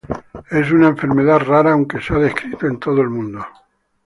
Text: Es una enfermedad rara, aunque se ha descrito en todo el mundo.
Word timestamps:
Es 0.49 0.71
una 0.71 0.87
enfermedad 0.87 1.41
rara, 1.41 1.73
aunque 1.73 2.01
se 2.01 2.15
ha 2.15 2.17
descrito 2.17 2.65
en 2.65 2.79
todo 2.79 3.01
el 3.03 3.11
mundo. 3.11 3.45